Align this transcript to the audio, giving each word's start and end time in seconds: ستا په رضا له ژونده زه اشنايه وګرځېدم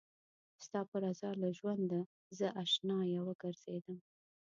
ستا 0.65 0.79
په 0.89 0.95
رضا 1.03 1.29
له 1.41 1.49
ژونده 1.57 1.99
زه 2.37 2.47
اشنايه 2.63 3.21
وګرځېدم 3.23 3.97